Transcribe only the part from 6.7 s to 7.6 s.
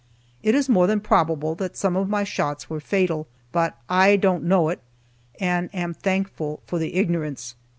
the ignorance.